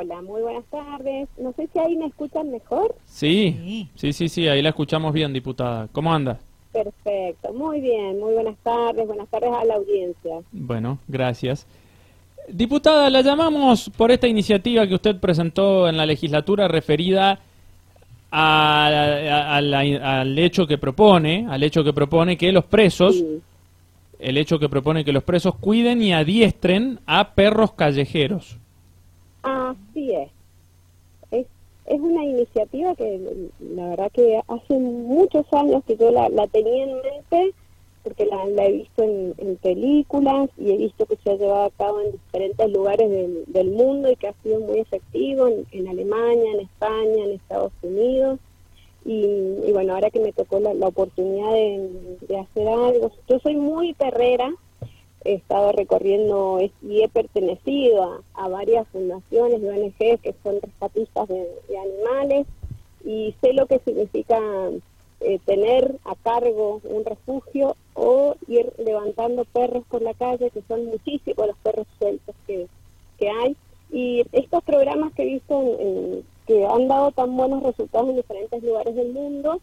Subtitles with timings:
[0.00, 1.28] Hola, muy buenas tardes.
[1.36, 2.94] No sé si ahí me escuchan mejor.
[3.04, 5.88] Sí, sí, sí, sí, ahí la escuchamos bien, diputada.
[5.92, 6.38] ¿Cómo anda?
[6.72, 10.40] Perfecto, muy bien, muy buenas tardes, buenas tardes a la audiencia.
[10.52, 11.66] Bueno, gracias.
[12.48, 17.38] Diputada, la llamamos por esta iniciativa que usted presentó en la legislatura referida
[18.30, 19.58] al
[20.38, 23.22] hecho que propone, al hecho que propone que los presos,
[24.18, 28.56] el hecho que propone que los presos cuiden y adiestren a perros callejeros.
[29.42, 30.30] Así es.
[31.30, 31.46] es.
[31.86, 36.84] Es una iniciativa que la verdad que hace muchos años que yo la, la tenía
[36.84, 37.54] en mente
[38.02, 42.00] porque la, he visto en, películas y he visto que se ha llevado a cabo
[42.00, 43.10] en diferentes lugares
[43.46, 48.38] del, mundo y que ha sido muy efectivo en, Alemania, en España, en Estados Unidos.
[49.04, 54.50] Y, bueno, ahora que me tocó la, oportunidad de, hacer algo, yo soy muy perrera,
[55.24, 61.46] he estado recorriendo y he pertenecido a, varias fundaciones y ONGs que son rescatistas de
[61.78, 62.46] animales
[63.04, 64.38] y sé lo que significa
[65.20, 70.86] eh, tener a cargo un refugio o ir levantando perros por la calle, que son
[70.86, 72.66] muchísimos los perros sueltos que,
[73.18, 73.56] que hay.
[73.92, 75.76] Y estos programas que he visto
[76.46, 79.60] que han dado tan buenos resultados en diferentes lugares del mundo,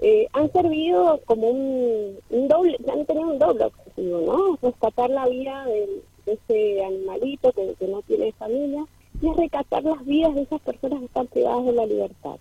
[0.00, 2.18] eh, han servido como un,
[2.48, 4.58] doble, han tenido un doble objetivo, ¿no?
[4.62, 8.84] Rescatar la vida de, ese animalito que, no tiene familia
[9.20, 12.36] y es rescatar las vidas de esas personas que están privadas de la libertad.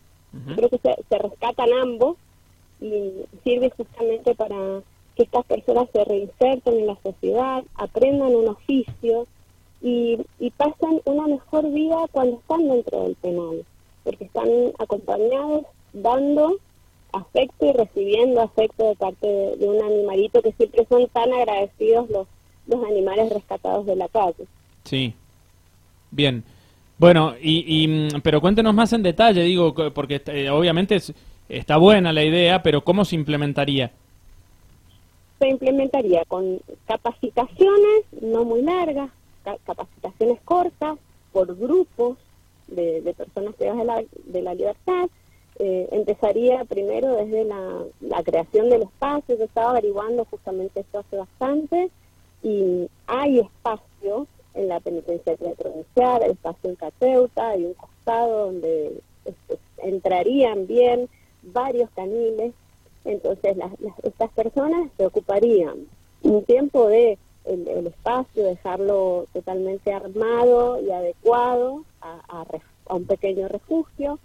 [0.55, 2.17] Creo que se rescatan ambos
[2.80, 3.11] y
[3.44, 4.81] sirve justamente para
[5.16, 9.25] que estas personas se reinserten en la sociedad, aprendan un oficio
[9.81, 13.66] y, y pasen una mejor vida cuando están dentro del penal,
[14.03, 16.58] porque están acompañados, dando
[17.17, 22.27] afecto y recibiendo afecto de parte de, un animalito que siempre son tan agradecidos los,
[22.67, 24.45] los animales rescatados de la calle.
[24.83, 25.13] Sí,
[26.11, 26.43] bien.
[26.97, 31.13] Bueno, y, y pero cuéntenos más en detalle, digo, porque eh, obviamente es,
[31.49, 33.91] Está buena la idea, pero ¿cómo se implementaría?
[35.39, 39.09] Se implementaría con capacitaciones no muy largas,
[39.65, 40.97] capacitaciones cortas
[41.31, 42.17] por grupos
[42.67, 45.09] de, personas privadas de la, de la libertad.
[45.59, 51.89] Eh, empezaría primero desde la, creación del espacio, yo estaba averiguando justamente esto hace bastante,
[52.43, 59.01] y hay espacio en la penitenciaria provincial, hay espacio en Cateuta, hay un costado donde
[59.25, 61.09] este, entrarían bien
[61.41, 62.53] varios caniles,
[63.05, 63.71] entonces las,
[64.03, 65.87] estas personas se ocuparían
[66.21, 72.45] un tiempo de el, espacio, dejarlo totalmente armado y adecuado a,
[72.89, 74.19] un pequeño refugio,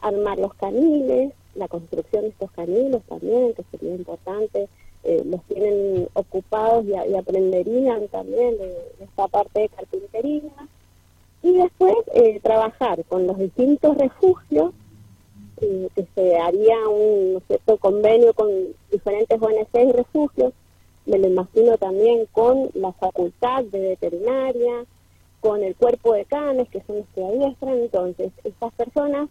[0.00, 4.68] armar los caniles, la construcción de estos caniles también, que sería importante,
[5.04, 10.52] eh, los tienen ocupados y, aprenderían también de, esta parte de carpintería.
[11.42, 14.72] Y después eh, trabajar con los distintos refugios
[15.58, 18.48] que se haría un cierto convenio con
[18.92, 20.52] diferentes ONG y refugios,
[21.06, 24.84] me lo imagino también con la facultad de veterinaria,
[25.40, 27.78] con el cuerpo de canes, que son los que adiestran.
[27.78, 29.28] Entonces, estas personas,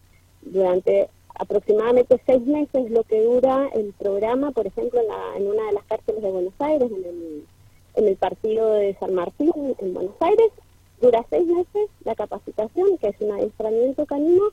[0.52, 5.68] durante aproximadamente seis meses, lo que dura el programa, por ejemplo, en, la, en una
[5.68, 7.46] de las cárceles de Buenos Aires, en el,
[7.96, 10.52] en el partido de San Martín, en Buenos Aires,
[11.02, 14.44] dura seis meses la capacitación, que es un adiestramiento canino,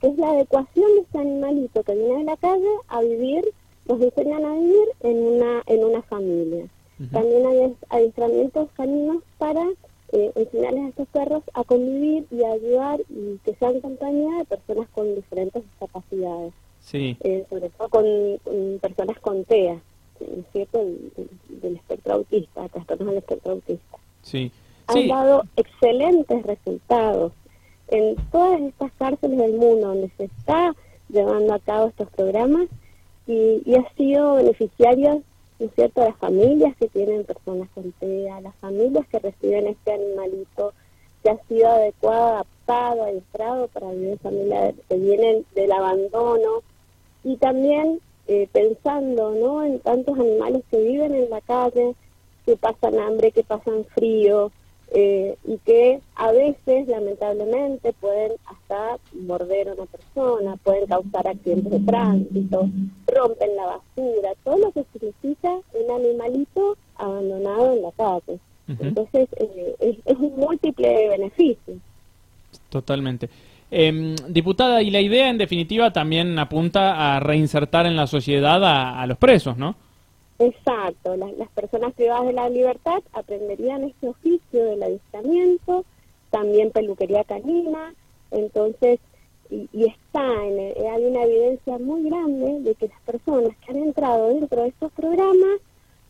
[0.00, 3.44] que es la adecuación de este animalito que viene de la calle a vivir,
[3.86, 6.66] los enseñan a vivir en una, en una familia.
[7.12, 9.66] También hay adiestramientos caninos para
[10.12, 14.44] eh, enseñarles a estos perros a convivir y a ayudar y que sean compañía de
[14.44, 16.52] personas con diferentes discapacidades.
[16.80, 17.16] Sí.
[17.20, 18.04] Eh, sobre todo con,
[18.80, 19.80] personas con TEA,
[20.52, 20.84] ¿cierto?
[21.48, 23.98] Del, espectro autista, trastornos del espectro autista.
[24.22, 24.50] Sí.
[24.86, 27.32] Han dado excelentes resultados
[27.88, 30.74] en todas estas cárceles del mundo donde se está
[31.08, 32.68] llevando a cabo estos programas
[33.26, 35.22] y, ha sido beneficiario,
[35.60, 39.92] ¿no es cierto?, las familias que tienen personas con TEA, las familias que reciben este
[39.92, 40.72] animalito
[41.22, 46.62] que ha sido adecuado, adaptado, adiestrado para vivir familias que vienen del abandono
[47.22, 51.94] y también eh, pensando, ¿no?, en tantos animales que viven en la calle,
[52.46, 54.50] que pasan hambre, que pasan frío,
[54.92, 61.70] eh, y que a veces, lamentablemente, pueden hasta morder a una persona, pueden causar accidentes
[61.70, 62.68] de tránsito,
[63.06, 68.38] rompen la basura, todo lo que significa un animalito abandonado en la calle.
[68.68, 71.74] Entonces, eh, es, un múltiple beneficio.
[72.68, 73.28] Totalmente.
[73.72, 79.06] Eh, diputada, y la idea en definitiva también apunta a reinsertar en la sociedad a
[79.06, 79.74] los presos, ¿no?
[80.40, 85.84] Exacto, las, personas privadas de la libertad aprenderían este oficio del adiestramiento,
[86.30, 87.94] también peluquería canina,
[88.30, 89.00] Entonces,
[89.50, 94.28] y, está, en hay una evidencia muy grande de que las personas que han entrado
[94.28, 95.60] dentro de estos programas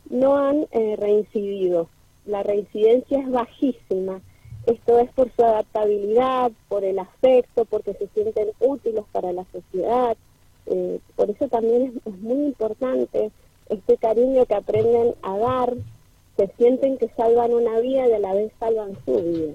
[0.08, 1.88] no han eh, reincidido.
[2.24, 4.20] La reincidencia es bajísima.
[4.66, 10.16] Esto es por su adaptabilidad, por el afecto, porque se sienten útiles para la sociedad.
[10.66, 13.32] Eh, por eso también es, muy importante
[13.70, 15.74] este cariño que aprenden a dar,
[16.36, 19.54] se sienten que salvan una vida y a la vez salvan su vida.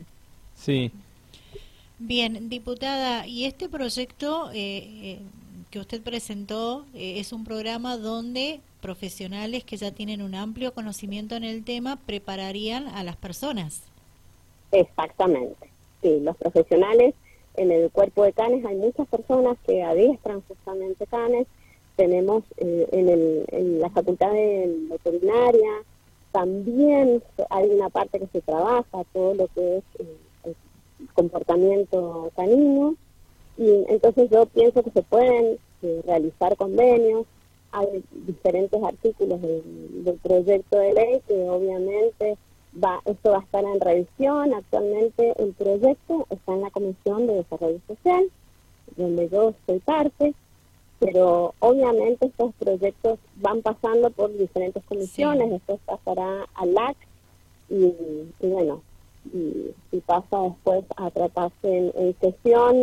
[0.55, 0.91] Sí.
[1.99, 5.19] Bien, diputada, y este proyecto eh, eh,
[5.71, 11.43] que usted presentó es un programa donde profesionales que ya tienen un amplio conocimiento en
[11.43, 13.81] el tema prepararían a las personas.
[14.71, 15.69] Exactamente,
[16.01, 17.15] sí, los profesionales
[17.57, 21.47] en el cuerpo de canes hay muchas personas que adiestran justamente canes,
[21.95, 25.71] tenemos eh, en, el, en la facultad de veterinaria,
[26.31, 30.55] también hay una parte que se trabaja, todo lo que es eh, el
[31.13, 32.95] comportamiento canino,
[33.57, 37.25] y entonces yo pienso que se pueden eh, realizar convenios,
[37.71, 42.37] hay diferentes artículos del proyecto de ley que obviamente
[42.81, 44.53] va, esto va a estar en revisión.
[44.53, 48.29] Actualmente el proyecto está en la Comisión de Desarrollo Social,
[48.95, 50.33] donde yo soy parte,
[50.99, 56.97] pero obviamente estos proyectos van pasando por diferentes comisiones, después pasará al LAC
[57.69, 57.93] y,
[58.41, 58.81] bueno,
[59.33, 62.75] y, pasa después a tratarse en, sesión,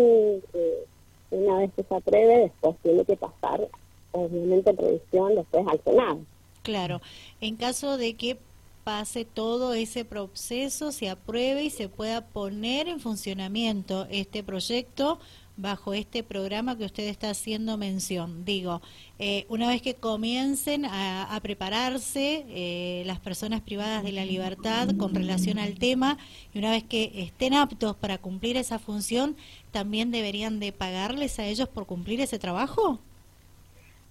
[0.55, 0.87] eh,
[1.31, 3.69] una vez que se atreve, después tiene que pasar
[4.12, 6.19] obviamente en revisión después al Senado.
[6.62, 7.00] Claro,
[7.41, 8.38] en caso de que
[8.85, 15.19] pase todo ese proceso, se apruebe y se pueda poner en funcionamiento este proyecto
[15.57, 18.45] bajo este programa que usted está haciendo mención.
[18.45, 18.81] Digo,
[19.19, 25.15] eh, una vez que comiencen a, prepararse eh, las personas privadas de la libertad con
[25.15, 26.19] relación al tema
[26.55, 29.37] y una vez que estén aptos para cumplir esa función,
[29.71, 32.99] ¿también deberían de pagarles a ellos por cumplir ese trabajo?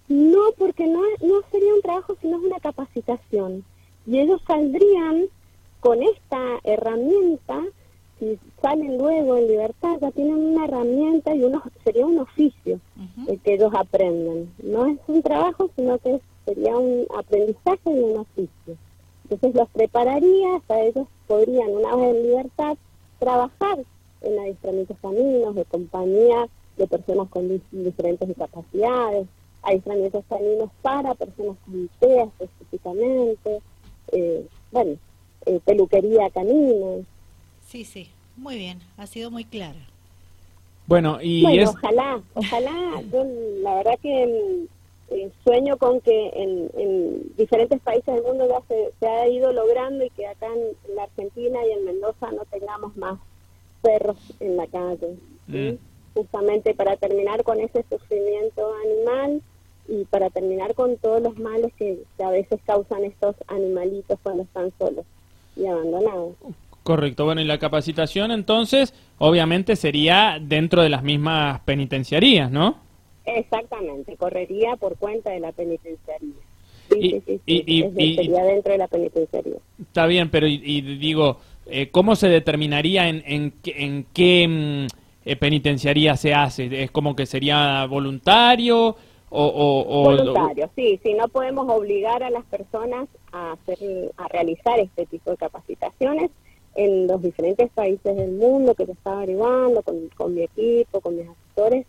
[0.08, 3.64] No, porque no, no sería un trabajo, sino una capacitación
[4.06, 5.28] y ellos saldrían
[5.80, 7.64] con esta herramienta,
[8.21, 12.79] si salen luego en libertad, ya tienen una herramienta y uno, sería un oficio
[13.44, 14.53] que ellos aprenden.
[14.62, 18.77] No es un trabajo, sino que sería un aprendizaje y un oficio.
[19.23, 22.77] Entonces los prepararía, hasta ellos podrían, una vez en libertad,
[23.18, 23.79] trabajar
[24.21, 26.47] en adiestramientos caminos, de compañía
[26.77, 29.27] de personas con diferentes discapacidades,
[29.63, 33.62] adiestramientos caminos para personas con TEA específicamente,
[34.12, 34.97] eh, bueno,
[35.47, 37.03] eh, peluquería canina.
[37.71, 39.79] Sí, sí, muy bien, ha sido muy clara.
[40.88, 43.23] Bueno, y ojalá, ojalá, yo
[43.62, 44.65] la verdad que
[45.09, 50.09] eh, sueño con que en, diferentes países del mundo ya se, ha ido logrando y
[50.09, 53.18] que acá en, la Argentina y en Mendoza no tengamos más
[53.81, 55.15] perros en la calle.
[55.47, 55.75] Mm.
[56.13, 59.41] Justamente para terminar con ese sufrimiento animal
[59.88, 64.73] y para terminar con todos los males que, a veces causan estos animalitos cuando están
[64.77, 65.06] solos
[65.56, 66.35] y abandonados.
[66.83, 72.78] Correcto, bueno, y la capacitación entonces obviamente sería dentro de las mismas penitenciarías, ¿no?
[73.25, 76.33] Exactamente, correría por cuenta de la penitenciaría.
[76.89, 79.57] Sí, sí, sí, sería dentro de la penitenciaría.
[79.80, 81.38] Está bien, pero y, digo,
[81.68, 84.88] eh, ¿cómo se determinaría en, en, en qué mm,
[85.25, 86.83] eh, penitenciaría se hace?
[86.83, 88.97] ¿Es como que sería voluntario?
[89.33, 95.06] O, Voluntario, sí, sí, no podemos obligar a las personas a, hacer, a realizar este
[95.06, 96.31] tipo de capacitaciones
[96.75, 101.28] en los diferentes países del mundo que se está averiguando con, mi equipo, con mis
[101.28, 101.85] asesores,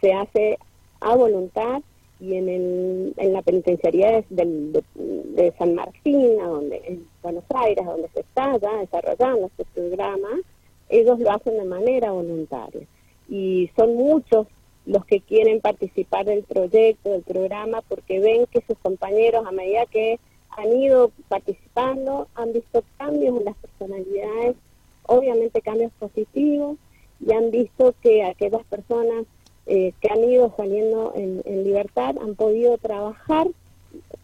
[0.00, 0.58] se hace
[1.00, 1.82] a voluntad
[2.20, 8.08] y en, el, en la penitenciaría de, de, San Martín, donde, en Buenos Aires, donde
[8.08, 10.28] se está ya desarrollando este programa,
[10.88, 12.86] ellos lo hacen de manera voluntaria.
[13.28, 14.46] Y son muchos
[14.84, 19.86] los que quieren participar del proyecto, del programa, porque ven que sus compañeros a medida
[19.86, 20.18] que
[20.58, 24.56] han ido participando han visto cambios en las personalidades,
[25.04, 26.76] obviamente cambios positivos,
[27.24, 29.24] y han visto que aquellas personas
[29.66, 33.48] eh, que han ido saliendo en, libertad han podido trabajar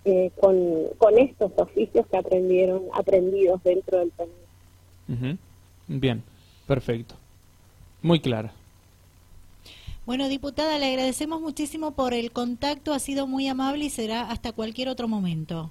[0.04, 5.38] eh, con, estos oficios que aprendieron aprendidos dentro del país.
[5.86, 6.22] Bien,
[6.66, 7.14] perfecto.
[8.02, 8.52] Muy clara.
[10.06, 14.52] Bueno, diputada, le agradecemos muchísimo por el contacto, ha sido muy amable y será hasta
[14.52, 15.70] cualquier otro momento.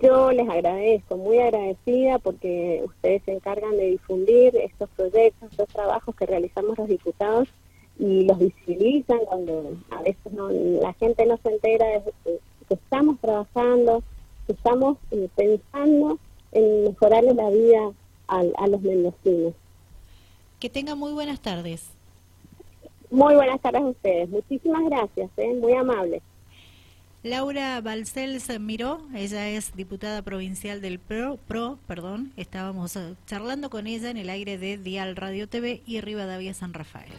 [0.00, 6.14] Yo les agradezco, muy agradecida porque ustedes se encargan de difundir estos proyectos, estos trabajos
[6.16, 7.48] que realizamos los diputados
[7.98, 12.40] y los visibilizan cuando a veces no, la gente no se entera de que,
[12.74, 14.02] estamos trabajando,
[14.46, 16.18] que estamos eh, pensando
[16.52, 17.92] en mejorarle la vida
[18.28, 19.52] a, a los mendocinos.
[20.58, 21.90] Que tengan muy buenas tardes.
[23.10, 24.28] Muy buenas tardes a ustedes.
[24.30, 25.54] Muchísimas gracias, ¿eh?
[25.54, 26.22] muy amable.
[27.24, 33.86] Laura Balcells Miró, ella es diputada provincial del PRO, PRO, perdón, estábamos eh, charlando con
[33.86, 37.12] ella en el aire de Dial Radio TV y Rivadavia San Rafael.